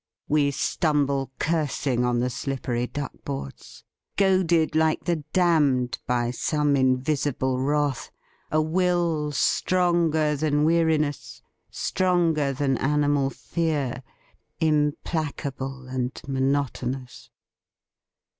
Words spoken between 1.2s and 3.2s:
cursing, on the slippery duck